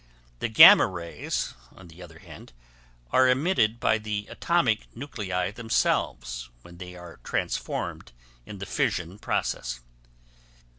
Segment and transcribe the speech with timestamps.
[0.39, 2.53] The gamma rays on the other hand
[3.11, 8.11] are emitted by the atomic nuclei themselves when they are transformed
[8.43, 9.79] in the fission process.